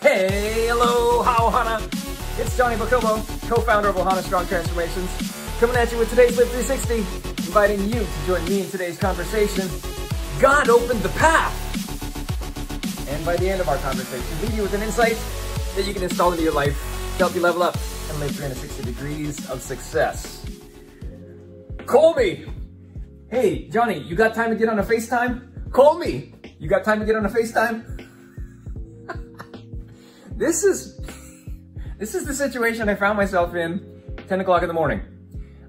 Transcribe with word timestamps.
Hey, 0.00 0.66
hello, 0.66 1.22
how 1.22 1.50
Ohana. 1.50 1.78
It's 2.40 2.56
Johnny 2.56 2.74
Bacobo, 2.76 3.20
co-founder 3.50 3.90
of 3.90 3.96
Ohana 3.96 4.22
Strong 4.22 4.46
Transformations, 4.46 5.10
coming 5.60 5.76
at 5.76 5.92
you 5.92 5.98
with 5.98 6.08
today's 6.08 6.38
Live 6.38 6.48
360, 6.48 6.96
inviting 7.46 7.80
you 7.84 8.00
to 8.00 8.26
join 8.26 8.42
me 8.46 8.62
in 8.62 8.70
today's 8.70 8.96
conversation. 8.96 9.68
God 10.40 10.70
opened 10.70 11.00
the 11.00 11.10
path. 11.10 11.52
And 13.10 13.26
by 13.26 13.36
the 13.36 13.50
end 13.50 13.60
of 13.60 13.68
our 13.68 13.76
conversation, 13.76 14.40
leave 14.40 14.54
you 14.54 14.62
with 14.62 14.72
an 14.72 14.80
insight 14.80 15.18
that 15.76 15.84
you 15.86 15.92
can 15.92 16.02
install 16.02 16.30
into 16.32 16.44
your 16.44 16.54
life 16.54 16.78
to 17.18 17.18
help 17.18 17.34
you 17.34 17.42
level 17.42 17.62
up 17.62 17.76
and 18.08 18.20
live 18.20 18.30
360 18.30 18.82
degrees 18.82 19.50
of 19.50 19.60
success. 19.60 20.46
Call 21.84 22.14
me. 22.14 22.46
Hey, 23.28 23.68
Johnny, 23.68 23.98
you 23.98 24.16
got 24.16 24.34
time 24.34 24.48
to 24.48 24.56
get 24.56 24.70
on 24.70 24.78
a 24.78 24.82
FaceTime? 24.82 25.70
Call 25.72 25.98
me. 25.98 26.32
You 26.58 26.70
got 26.70 26.84
time 26.84 27.00
to 27.00 27.04
get 27.04 27.16
on 27.16 27.26
a 27.26 27.28
FaceTime? 27.28 27.99
This 30.40 30.64
is 30.64 30.96
this 31.98 32.14
is 32.14 32.24
the 32.24 32.32
situation 32.32 32.88
I 32.88 32.94
found 32.94 33.18
myself 33.18 33.54
in 33.54 34.02
10 34.26 34.40
o'clock 34.40 34.62
in 34.62 34.68
the 34.68 34.74
morning. 34.74 35.02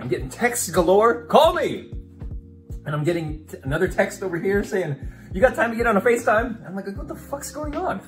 I'm 0.00 0.08
getting 0.08 0.28
texts 0.28 0.68
galore. 0.70 1.24
Call 1.26 1.54
me. 1.54 1.92
And 2.84 2.94
I'm 2.94 3.04
getting 3.04 3.48
another 3.62 3.86
text 3.86 4.24
over 4.24 4.36
here 4.36 4.64
saying, 4.64 4.96
you 5.32 5.40
got 5.40 5.54
time 5.54 5.70
to 5.70 5.76
get 5.76 5.86
on 5.86 5.96
a 5.96 6.00
FaceTime? 6.00 6.66
I'm 6.66 6.74
like, 6.74 6.86
what 6.96 7.06
the 7.06 7.14
fuck's 7.14 7.52
going 7.52 7.76
on? 7.76 8.00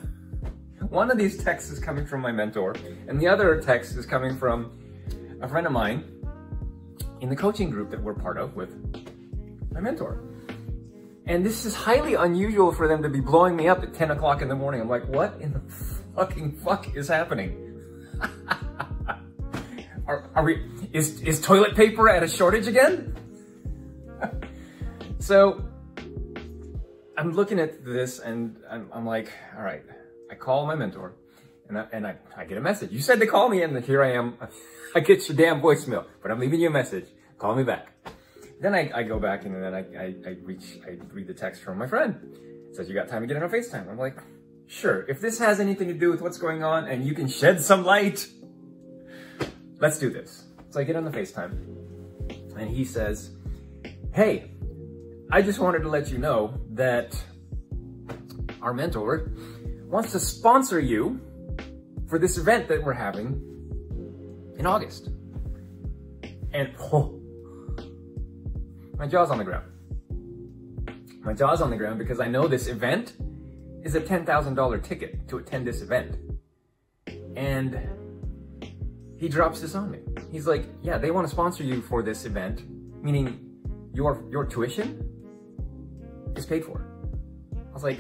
One 0.89 1.13
of 1.13 1.19
these 1.19 1.43
texts 1.43 1.71
is 1.71 1.79
coming 1.79 2.07
from 2.07 2.23
my 2.23 2.33
mentor, 2.33 2.75
and 3.07 3.21
the 3.21 3.29
other 3.29 3.61
text 3.61 3.97
is 3.97 4.07
coming 4.07 4.37
from 4.37 4.73
a 5.41 5.49
friend 5.49 5.67
of 5.67 5.73
mine 5.73 6.11
in 7.21 7.29
the 7.29 7.37
coaching 7.37 7.71
group 7.71 7.91
that 7.91 8.03
we're 8.03 8.15
part 8.15 8.37
of 8.37 8.57
with 8.57 8.75
my 9.73 9.81
mentor. 9.81 10.23
And 11.27 11.45
this 11.45 11.65
is 11.65 11.75
highly 11.75 12.15
unusual 12.15 12.73
for 12.73 12.89
them 12.89 13.03
to 13.03 13.09
be 13.09 13.21
blowing 13.21 13.55
me 13.55 13.69
up 13.69 13.83
at 13.83 13.95
10 13.95 14.13
o'clock 14.13 14.43
in 14.43 14.49
the 14.49 14.57
morning. 14.57 14.81
I'm 14.81 14.89
like, 14.89 15.07
what 15.09 15.37
in 15.41 15.53
the 15.53 15.61
fucking 16.19 16.51
fuck 16.51 16.97
is 16.97 17.07
happening? 17.07 17.79
are, 20.09 20.29
are 20.35 20.43
we, 20.43 20.65
is, 20.93 21.21
is 21.23 21.41
toilet 21.41 21.77
paper 21.77 22.09
at 22.09 22.25
a 22.25 22.29
shortage 22.29 22.67
again? 22.67 23.15
so 25.21 25.65
I'm 27.17 27.33
looking 27.35 27.61
at 27.61 27.85
this 27.85 28.19
and 28.19 28.57
I'm, 28.69 28.91
I'm, 28.93 29.07
like, 29.07 29.31
all 29.57 29.63
right, 29.63 29.85
I 30.29 30.35
call 30.35 30.67
my 30.67 30.75
mentor 30.75 31.15
and 31.69 31.79
I, 31.79 31.87
and 31.93 32.05
I, 32.05 32.17
I 32.37 32.45
get 32.47 32.59
a 32.59 32.63
message. 32.63 32.91
You 32.91 33.01
said 33.01 33.21
to 33.21 33.27
call 33.29 33.49
me 33.49 33.63
and 33.63 33.85
here 33.85 34.03
I 34.03 34.15
am. 34.15 34.39
I 34.97 35.01
get 35.01 35.29
your 35.29 35.37
damn 35.37 35.61
voicemail, 35.61 36.05
but 36.21 36.33
I'm 36.33 36.41
leaving 36.41 36.61
you 36.61 36.67
a 36.67 36.73
message. 36.73 37.07
Call 37.39 37.55
me 37.55 37.63
back. 37.63 37.93
Then 38.61 38.75
I, 38.75 38.91
I 38.93 39.03
go 39.05 39.21
back 39.21 39.45
and 39.45 39.55
then 39.55 39.73
I, 39.73 39.79
I, 39.97 40.15
I 40.27 40.37
reach, 40.43 40.81
I 40.85 40.99
read 41.13 41.29
the 41.29 41.35
text 41.35 41.63
from 41.63 41.79
my 41.79 41.87
friend. 41.87 42.19
It 42.71 42.75
says, 42.75 42.89
you 42.89 42.95
got 42.95 43.07
time 43.07 43.21
to 43.21 43.29
get 43.29 43.37
on 43.37 43.45
a 43.45 43.49
FaceTime. 43.49 43.89
I'm 43.89 43.99
like, 43.99 44.17
sure. 44.69 45.05
If 45.09 45.21
this 45.21 45.39
has 45.39 45.59
anything 45.59 45.89
to 45.89 45.95
do 45.95 46.11
with 46.11 46.21
what's 46.21 46.39
going 46.39 46.63
on 46.63 46.87
and 46.87 47.05
you 47.05 47.15
can 47.15 47.27
shed 47.27 47.61
some 47.61 47.85
light, 47.85 48.29
let's 49.81 49.99
do 49.99 50.11
this. 50.11 50.45
So 50.71 50.81
I 50.81 50.85
get 50.85 50.95
on 50.95 51.05
the 51.05 51.11
FaceTime 51.11 51.53
and 52.57 52.71
he 52.71 52.85
says, 52.85 53.31
hey, 54.13 54.53
I 55.31 55.43
just 55.43 55.59
wanted 55.59 55.81
to 55.81 55.89
let 55.89 56.11
you 56.11 56.19
know 56.19 56.61
that 56.71 57.21
our 58.63 58.73
mentor 58.73 59.33
wants 59.87 60.13
to 60.13 60.21
sponsor 60.21 60.79
you 60.81 61.21
for 62.09 62.19
this 62.19 62.39
event 62.39 62.69
that 62.69 62.83
we're 62.83 62.93
having 62.93 63.43
in 64.59 64.67
August. 64.67 65.11
And 66.53 66.75
oh, 66.93 67.21
my 68.99 69.07
jaw's 69.07 69.31
on 69.31 69.39
the 69.39 69.45
ground. 69.45 69.67
My 71.21 71.35
jaw's 71.35 71.61
on 71.61 71.71
the 71.71 71.77
ground 71.77 71.99
because 71.99 72.21
I 72.21 72.29
know 72.29 72.49
this 72.49 72.67
event 72.67 73.13
is 73.89 73.95
a 73.95 74.01
$10,000 74.03 74.85
ticket 74.85 75.27
to 75.29 75.39
attend 75.39 75.67
this 75.67 75.81
event. 75.81 76.19
And 77.37 77.81
he 79.17 79.31
drops 79.31 79.63
this 79.63 79.75
on 79.75 79.91
me. 79.91 80.01
He's 80.31 80.47
like, 80.47 80.67
yeah, 80.83 80.99
they 80.99 81.11
want 81.11 81.27
to 81.27 81.31
sponsor 81.31 81.65
you 81.65 81.81
for 81.81 82.03
this 82.03 82.27
event, 82.27 82.65
meaning 83.03 83.51
your, 83.95 84.23
your 84.31 84.45
tuition 84.45 85.09
is 86.37 86.45
paid 86.45 86.67
for. 86.67 86.85
I 87.55 87.73
was 87.73 87.83
like, 87.83 87.99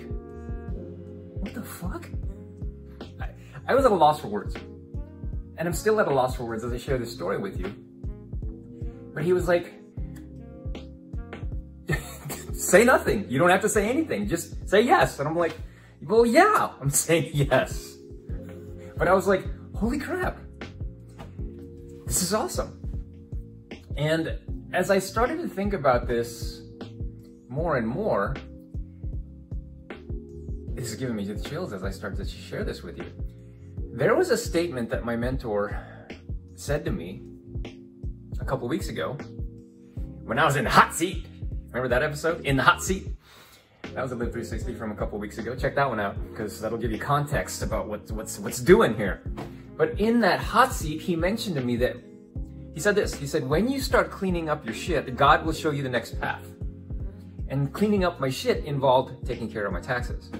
what 1.41 1.55
the 1.55 1.63
fuck? 1.63 2.11
I, 3.19 3.31
I 3.67 3.75
was 3.75 3.87
at 3.87 3.91
a 3.91 3.95
loss 3.95 4.21
for 4.21 4.29
words. 4.29 4.55
And 5.57 5.67
I'm 5.67 5.73
still 5.73 5.99
at 6.01 6.07
a 6.07 6.13
loss 6.13 6.37
for 6.37 6.45
words 6.45 6.65
as 6.65 6.73
I 6.73 6.77
share 6.77 6.99
this 6.99 7.13
story 7.13 7.39
with 7.39 7.59
you. 7.59 7.75
But 9.15 9.25
he 9.25 9.33
was 9.33 9.49
like, 9.49 9.73
say 12.53 12.85
nothing. 12.85 13.25
You 13.31 13.39
don't 13.39 13.49
have 13.49 13.63
to 13.63 13.71
say 13.71 13.89
anything. 13.89 14.29
Just 14.29 14.69
say 14.69 14.83
yes. 14.83 15.19
And 15.19 15.27
I'm 15.27 15.35
like, 15.35 15.57
well, 16.03 16.25
yeah, 16.25 16.71
I'm 16.81 16.91
saying 16.91 17.31
yes. 17.35 17.97
But 18.97 19.09
I 19.09 19.13
was 19.15 19.27
like, 19.27 19.45
holy 19.75 19.99
crap. 19.99 20.39
This 22.07 22.23
is 22.23 22.35
awesome. 22.35 22.75
And 23.97 24.39
as 24.73 24.91
I 24.91 24.99
started 24.99 25.39
to 25.41 25.49
think 25.49 25.73
about 25.73 26.07
this 26.07 26.63
more 27.49 27.77
and 27.77 27.87
more, 27.87 28.37
this 30.75 30.91
is 30.91 30.95
giving 30.95 31.17
me 31.17 31.25
the 31.25 31.43
chills 31.43 31.73
as 31.73 31.83
I 31.83 31.91
start 31.91 32.17
to 32.17 32.25
share 32.25 32.65
this 32.65 32.83
with 32.83 32.99
you. 32.99 33.07
There 33.93 34.15
was 34.15 34.31
a 34.31 34.37
statement 34.37 34.91
that 34.91 35.05
my 35.05 35.17
mentor 35.17 35.77
said 36.55 36.85
to 36.85 36.93
me 36.93 37.23
a 38.41 38.45
couple 38.45 38.69
weeks 38.69 38.89
ago 38.89 39.15
when 40.25 40.39
I 40.39 40.45
was 40.45 40.57
in 40.57 40.65
the 40.65 40.71
hot 40.71 40.95
seat. 40.95 41.27
Remember 41.69 41.89
that 41.89 42.03
episode? 42.03 42.47
In 42.47 42.57
the 42.57 42.63
hot 42.63 42.83
seat? 42.83 43.09
That 43.95 44.03
was 44.03 44.13
a 44.13 44.15
Live 44.15 44.33
360 44.33 44.75
from 44.75 44.93
a 44.93 44.95
couple 44.95 45.19
weeks 45.19 45.39
ago. 45.39 45.57
Check 45.57 45.75
that 45.75 45.89
one 45.89 45.99
out 45.99 46.17
because 46.31 46.61
that'll 46.61 46.79
give 46.79 46.93
you 46.93 46.99
context 46.99 47.63
about 47.63 47.89
what, 47.89 48.11
what's, 48.11 48.39
what's 48.39 48.61
doing 48.61 48.95
here. 48.95 49.23
But 49.77 49.99
in 49.99 50.21
that 50.21 50.41
hot 50.41 50.73
seat, 50.73 51.01
he 51.01 51.17
mentioned 51.17 51.57
to 51.57 51.63
me 51.63 51.77
that 51.77 51.97
he 52.75 52.81
said 52.81 52.95
this. 52.95 53.15
He 53.15 53.27
said, 53.27 53.49
when 53.49 53.69
you 53.69 53.81
start 53.81 54.11
cleaning 54.11 54.49
up 54.49 54.65
your 54.65 54.75
shit, 54.75 55.17
God 55.17 55.45
will 55.45 55.53
show 55.53 55.71
you 55.71 55.83
the 55.83 55.89
next 55.89 56.21
path. 56.21 56.45
And 57.49 57.73
cleaning 57.73 58.05
up 58.05 58.21
my 58.21 58.31
shit 58.31 58.65
involved 58.65 59.27
taking 59.27 59.51
care 59.51 59.67
of 59.67 59.73
my 59.73 59.81
taxes. 59.81 60.31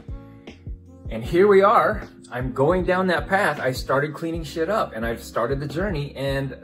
And 1.11 1.25
here 1.25 1.49
we 1.49 1.63
are. 1.63 2.07
I'm 2.31 2.53
going 2.53 2.85
down 2.85 3.07
that 3.07 3.29
path. 3.29 3.59
I 3.61 3.73
started 3.73 4.13
cleaning 4.13 4.45
shit 4.45 4.69
up 4.69 4.93
and 4.95 5.07
I've 5.07 5.23
started 5.23 5.59
the 5.59 5.67
journey 5.67 6.15
and 6.15 6.55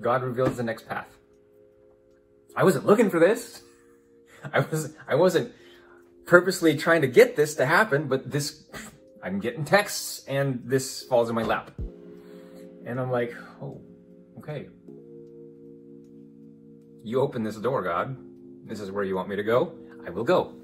God 0.00 0.22
reveals 0.22 0.56
the 0.56 0.62
next 0.62 0.88
path. 0.88 1.08
I 2.56 2.64
wasn't 2.64 2.86
looking 2.86 3.10
for 3.10 3.20
this. 3.20 3.62
I 4.52 4.60
was 4.60 4.94
I 5.08 5.14
wasn't 5.14 5.52
purposely 6.26 6.76
trying 6.76 7.02
to 7.02 7.08
get 7.08 7.36
this 7.36 7.54
to 7.56 7.66
happen, 7.66 8.08
but 8.08 8.30
this 8.30 8.64
I'm 9.22 9.40
getting 9.40 9.64
texts 9.64 10.24
and 10.28 10.62
this 10.64 11.02
falls 11.02 11.28
in 11.28 11.34
my 11.34 11.42
lap. 11.42 11.70
And 12.86 13.00
I'm 13.00 13.10
like, 13.10 13.34
"Oh, 13.62 13.80
okay. 14.38 14.68
You 17.02 17.20
open 17.20 17.42
this 17.42 17.56
door, 17.56 17.82
God. 17.82 18.16
This 18.66 18.80
is 18.80 18.90
where 18.90 19.04
you 19.04 19.16
want 19.16 19.28
me 19.28 19.36
to 19.36 19.42
go. 19.42 19.72
I 20.06 20.10
will 20.10 20.24
go." 20.24 20.54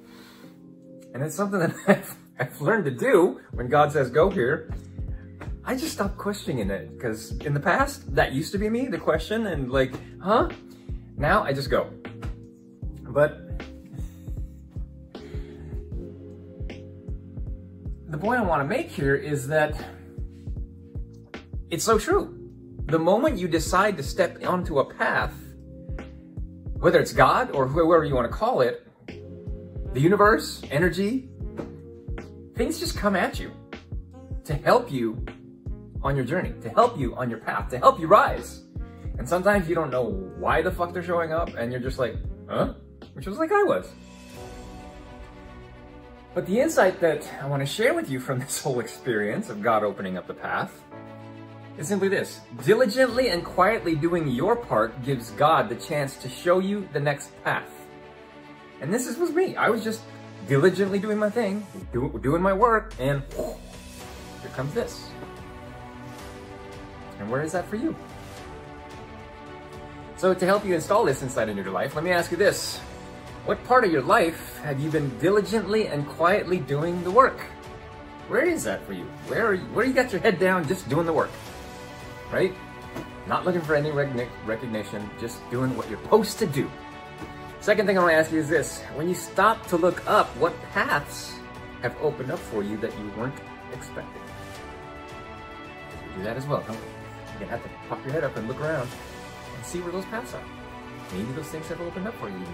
And 1.14 1.22
it's 1.22 1.34
something 1.34 1.60
that 1.60 1.74
I've 1.88 2.16
I've 2.38 2.60
learned 2.60 2.84
to 2.86 2.90
do 2.90 3.40
when 3.52 3.68
God 3.68 3.92
says 3.92 4.10
go 4.10 4.30
here, 4.30 4.70
I 5.64 5.76
just 5.76 5.92
stopped 5.92 6.16
questioning 6.16 6.70
it 6.70 6.96
because 6.96 7.32
in 7.38 7.54
the 7.54 7.60
past, 7.60 8.14
that 8.14 8.32
used 8.32 8.52
to 8.52 8.58
be 8.58 8.68
me, 8.68 8.86
the 8.88 8.98
question, 8.98 9.46
and 9.46 9.70
like, 9.70 9.92
huh? 10.20 10.48
Now 11.16 11.42
I 11.42 11.52
just 11.52 11.70
go. 11.70 11.90
But 13.02 13.49
the 18.10 18.18
point 18.18 18.40
I 18.40 18.44
want 18.44 18.60
to 18.60 18.68
make 18.68 18.90
here 18.90 19.14
is 19.14 19.46
that 19.48 19.72
it's 21.70 21.84
so 21.84 21.96
true. 21.96 22.36
The 22.86 22.98
moment 22.98 23.38
you 23.38 23.46
decide 23.46 23.96
to 23.98 24.02
step 24.02 24.44
onto 24.44 24.80
a 24.80 24.84
path, 24.84 25.32
whether 26.74 26.98
it's 26.98 27.12
God 27.12 27.52
or 27.52 27.68
whoever 27.68 28.04
you 28.04 28.16
want 28.16 28.28
to 28.28 28.36
call 28.36 28.62
it, 28.62 28.84
the 29.92 30.00
universe, 30.00 30.60
energy, 30.72 31.28
things 32.56 32.80
just 32.80 32.96
come 32.96 33.14
at 33.14 33.38
you 33.38 33.52
to 34.44 34.54
help 34.54 34.90
you 34.90 35.24
on 36.02 36.16
your 36.16 36.24
journey, 36.24 36.52
to 36.62 36.68
help 36.70 36.98
you 36.98 37.14
on 37.14 37.30
your 37.30 37.38
path, 37.38 37.70
to 37.70 37.78
help 37.78 38.00
you 38.00 38.08
rise. 38.08 38.64
And 39.18 39.28
sometimes 39.28 39.68
you 39.68 39.76
don't 39.76 39.90
know 39.90 40.10
why 40.36 40.62
the 40.62 40.70
fuck 40.72 40.92
they're 40.92 41.02
showing 41.04 41.32
up 41.32 41.54
and 41.54 41.70
you're 41.70 41.80
just 41.80 41.98
like, 41.98 42.16
huh? 42.48 42.74
Which 43.12 43.26
was 43.26 43.38
like 43.38 43.52
I 43.52 43.62
was. 43.62 43.88
But 46.32 46.46
the 46.46 46.60
insight 46.60 47.00
that 47.00 47.28
I 47.42 47.46
want 47.48 47.60
to 47.60 47.66
share 47.66 47.92
with 47.92 48.08
you 48.08 48.20
from 48.20 48.38
this 48.38 48.62
whole 48.62 48.78
experience 48.78 49.50
of 49.50 49.62
God 49.62 49.82
opening 49.82 50.16
up 50.16 50.28
the 50.28 50.34
path 50.34 50.82
is 51.76 51.88
simply 51.88 52.08
this. 52.08 52.40
Diligently 52.64 53.30
and 53.30 53.44
quietly 53.44 53.96
doing 53.96 54.28
your 54.28 54.54
part 54.54 55.02
gives 55.02 55.32
God 55.32 55.68
the 55.68 55.74
chance 55.74 56.16
to 56.18 56.28
show 56.28 56.60
you 56.60 56.88
the 56.92 57.00
next 57.00 57.32
path. 57.42 57.68
And 58.80 58.94
this 58.94 59.16
was 59.16 59.30
me. 59.30 59.56
I 59.56 59.70
was 59.70 59.82
just 59.82 60.02
diligently 60.46 60.98
doing 60.98 61.18
my 61.18 61.30
thing, 61.30 61.66
do, 61.92 62.18
doing 62.22 62.42
my 62.42 62.52
work, 62.52 62.94
and 62.98 63.22
here 63.32 64.50
comes 64.54 64.72
this. 64.72 65.10
And 67.18 67.30
where 67.30 67.42
is 67.42 67.52
that 67.52 67.68
for 67.68 67.76
you? 67.76 67.94
So 70.16 70.32
to 70.32 70.46
help 70.46 70.64
you 70.64 70.74
install 70.74 71.04
this 71.04 71.22
inside 71.22 71.48
into 71.48 71.62
your 71.62 71.72
life, 71.72 71.94
let 71.94 72.04
me 72.04 72.10
ask 72.10 72.30
you 72.30 72.36
this. 72.36 72.80
What 73.50 73.64
part 73.64 73.84
of 73.84 73.90
your 73.90 74.02
life 74.02 74.58
have 74.58 74.78
you 74.78 74.90
been 74.90 75.10
diligently 75.18 75.88
and 75.88 76.06
quietly 76.06 76.60
doing 76.60 77.02
the 77.02 77.10
work? 77.10 77.40
Where 78.28 78.44
is 78.44 78.62
that 78.62 78.86
for 78.86 78.92
you? 78.92 79.02
Where 79.26 79.44
are 79.44 79.54
you, 79.54 79.64
where 79.74 79.84
you 79.84 79.92
got 79.92 80.12
your 80.12 80.20
head 80.20 80.38
down 80.38 80.68
just 80.68 80.88
doing 80.88 81.04
the 81.04 81.12
work? 81.12 81.32
Right? 82.30 82.54
Not 83.26 83.44
looking 83.44 83.60
for 83.60 83.74
any 83.74 83.90
recognition, 83.90 85.10
just 85.18 85.40
doing 85.50 85.76
what 85.76 85.90
you're 85.90 86.00
supposed 86.00 86.38
to 86.38 86.46
do. 86.46 86.70
Second 87.58 87.86
thing 87.86 87.98
I 87.98 88.02
want 88.02 88.12
to 88.12 88.18
ask 88.18 88.30
you 88.30 88.38
is 88.38 88.48
this. 88.48 88.82
When 88.94 89.08
you 89.08 89.16
stop 89.16 89.66
to 89.66 89.76
look 89.76 90.08
up, 90.08 90.28
what 90.36 90.54
paths 90.70 91.34
have 91.82 91.96
opened 92.00 92.30
up 92.30 92.38
for 92.38 92.62
you 92.62 92.76
that 92.76 92.96
you 93.00 93.10
weren't 93.18 93.34
expecting? 93.72 94.22
We 96.10 96.18
Do 96.18 96.22
that 96.22 96.36
as 96.36 96.46
well. 96.46 96.62
Don't, 96.68 96.76
we? 96.76 96.76
you're 96.76 97.38
going 97.40 97.50
to 97.50 97.56
have 97.56 97.64
to 97.64 97.70
pop 97.88 98.04
your 98.04 98.12
head 98.12 98.22
up 98.22 98.36
and 98.36 98.46
look 98.46 98.60
around 98.60 98.88
and 99.56 99.66
see 99.66 99.80
where 99.80 99.90
those 99.90 100.04
paths 100.04 100.34
are. 100.34 100.44
Maybe 101.12 101.32
those 101.32 101.48
things 101.48 101.66
have 101.66 101.80
opened 101.80 102.06
up 102.06 102.14
for 102.14 102.28
you 102.28 102.38
you 102.38 102.44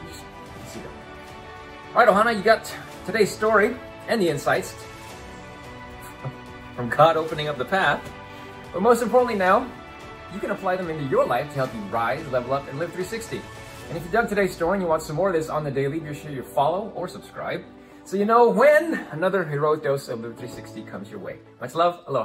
see 0.67 0.81
them. 0.81 0.93
All 1.95 2.05
right, 2.05 2.09
Ohana, 2.09 2.37
you 2.37 2.43
got 2.43 2.73
today's 3.05 3.31
story 3.31 3.77
and 4.09 4.21
the 4.21 4.29
insights 4.29 4.75
from 6.75 6.89
God 6.89 7.17
opening 7.17 7.49
up 7.49 7.59
the 7.59 7.65
path. 7.65 8.01
But 8.73 8.83
most 8.83 9.03
importantly 9.03 9.37
now, 9.37 9.71
you 10.35 10.41
can 10.41 10.51
apply 10.51 10.77
them 10.77 10.91
into 10.91 11.05
your 11.05 11.25
life 11.25 11.49
to 11.49 11.55
help 11.55 11.75
you 11.75 11.81
rise, 11.83 12.27
level 12.29 12.53
up, 12.53 12.69
and 12.69 12.79
live 12.79 12.91
360. 12.91 13.41
And 13.89 13.97
if 13.97 14.05
you 14.05 14.11
dug 14.11 14.29
today's 14.29 14.55
story 14.55 14.75
and 14.75 14.83
you 14.83 14.89
want 14.89 15.03
some 15.03 15.17
more 15.17 15.29
of 15.29 15.35
this 15.35 15.49
on 15.49 15.65
the 15.65 15.71
daily, 15.71 16.01
be 16.01 16.13
sure 16.15 16.31
you 16.31 16.43
follow 16.43 16.93
or 16.95 17.09
subscribe 17.09 17.63
so 18.07 18.17
you 18.17 18.25
know 18.25 18.49
when 18.49 19.05
another 19.11 19.43
heroic 19.43 19.83
dose 19.83 20.09
of 20.09 20.21
Live 20.21 20.37
360 20.37 20.83
comes 20.83 21.11
your 21.11 21.19
way. 21.19 21.41
Much 21.61 21.75
love. 21.75 22.05
Aloha. 22.07 22.25